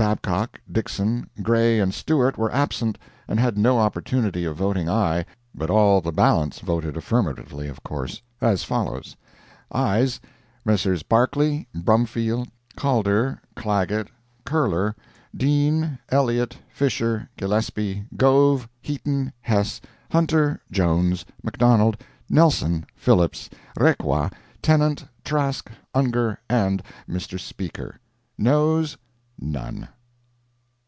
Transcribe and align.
Babcock, 0.00 0.58
Dixson, 0.72 1.28
Gray 1.42 1.78
and 1.78 1.92
Stewart 1.92 2.38
were 2.38 2.50
absent, 2.54 2.96
and 3.28 3.38
had 3.38 3.58
no 3.58 3.78
opportunity 3.78 4.46
of 4.46 4.56
voting 4.56 4.88
aye 4.88 5.26
but 5.54 5.68
all 5.68 6.00
the 6.00 6.10
balance 6.10 6.60
voted 6.60 6.96
affirmatively, 6.96 7.68
of 7.68 7.82
course, 7.82 8.22
as 8.40 8.64
follows: 8.64 9.14
AYES—Messrs. 9.72 11.02
Barclay, 11.02 11.66
Brumfield, 11.76 12.48
Calder, 12.76 13.42
Clagett, 13.54 14.08
Curler, 14.46 14.96
Deane, 15.36 15.98
Elliott, 16.08 16.56
Fisher, 16.70 17.28
Gillespie, 17.36 18.06
Gove, 18.16 18.70
Heaton, 18.80 19.34
Hess, 19.42 19.82
Hunter, 20.10 20.62
Jones, 20.70 21.26
McDonald, 21.42 21.98
Nelson, 22.30 22.86
Phillips, 22.96 23.50
Requa, 23.76 24.32
Tennant, 24.62 25.04
Trask, 25.24 25.70
Ungar 25.94 26.38
and 26.48 26.82
Mr. 27.06 27.38
Speaker. 27.38 28.00
NOES—None. 28.38 28.96